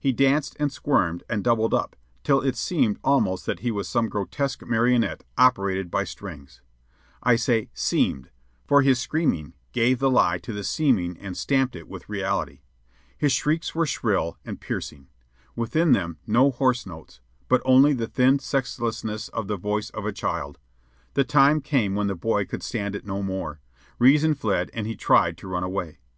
He 0.00 0.12
danced 0.12 0.56
and 0.58 0.72
squirmed 0.72 1.24
and 1.28 1.44
doubled 1.44 1.74
up 1.74 1.94
till 2.22 2.40
it 2.40 2.56
seemed 2.56 2.98
almost 3.04 3.44
that 3.44 3.60
he 3.60 3.70
was 3.70 3.86
some 3.86 4.08
grotesque 4.08 4.64
marionette 4.64 5.24
operated 5.36 5.90
by 5.90 6.04
strings. 6.04 6.62
I 7.22 7.36
say 7.36 7.68
"seemed," 7.74 8.30
for 8.66 8.80
his 8.80 8.98
screaming 8.98 9.52
gave 9.72 9.98
the 9.98 10.10
lie 10.10 10.38
to 10.38 10.54
the 10.54 10.64
seeming 10.64 11.18
and 11.18 11.36
stamped 11.36 11.76
it 11.76 11.86
with 11.86 12.08
reality. 12.08 12.60
His 13.18 13.32
shrieks 13.32 13.74
were 13.74 13.84
shrill 13.84 14.38
and 14.42 14.58
piercing; 14.58 15.08
within 15.54 15.92
them 15.92 16.16
no 16.26 16.50
hoarse 16.50 16.86
notes, 16.86 17.20
but 17.46 17.60
only 17.66 17.92
the 17.92 18.06
thin 18.08 18.38
sexlessness 18.38 19.28
of 19.34 19.48
the 19.48 19.58
voice 19.58 19.90
of 19.90 20.06
a 20.06 20.12
child. 20.12 20.58
The 21.12 21.24
time 21.24 21.60
came 21.60 21.94
when 21.94 22.06
the 22.06 22.14
boy 22.14 22.46
could 22.46 22.62
stand 22.62 22.96
it 22.96 23.04
no 23.04 23.22
more. 23.22 23.60
Reason 23.98 24.32
fled, 24.34 24.70
and 24.72 24.86
he 24.86 24.96
tried 24.96 25.36
to 25.36 25.46
run 25.46 25.62
away. 25.62 25.98